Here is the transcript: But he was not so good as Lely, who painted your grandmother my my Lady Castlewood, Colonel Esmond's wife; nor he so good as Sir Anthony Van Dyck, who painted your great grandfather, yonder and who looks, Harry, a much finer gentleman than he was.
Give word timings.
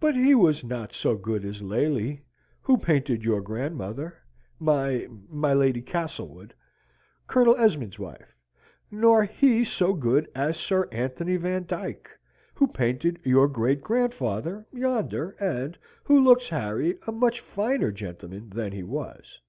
But 0.00 0.14
he 0.14 0.34
was 0.34 0.64
not 0.64 0.92
so 0.92 1.16
good 1.16 1.42
as 1.42 1.62
Lely, 1.62 2.20
who 2.60 2.76
painted 2.76 3.24
your 3.24 3.40
grandmother 3.40 4.18
my 4.60 5.08
my 5.30 5.54
Lady 5.54 5.80
Castlewood, 5.80 6.52
Colonel 7.26 7.56
Esmond's 7.56 7.98
wife; 7.98 8.34
nor 8.90 9.24
he 9.24 9.64
so 9.64 9.94
good 9.94 10.28
as 10.34 10.58
Sir 10.58 10.86
Anthony 10.92 11.36
Van 11.36 11.62
Dyck, 11.64 12.10
who 12.52 12.66
painted 12.66 13.18
your 13.24 13.48
great 13.48 13.80
grandfather, 13.80 14.66
yonder 14.74 15.30
and 15.40 15.78
who 16.04 16.22
looks, 16.22 16.50
Harry, 16.50 16.98
a 17.06 17.10
much 17.12 17.40
finer 17.40 17.90
gentleman 17.90 18.50
than 18.50 18.72
he 18.72 18.82
was. 18.82 19.40